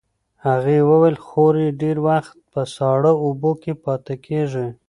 [0.45, 4.67] هغې وویل خور یې ډېر وخت په ساړه اوبو کې پاتې کېږي.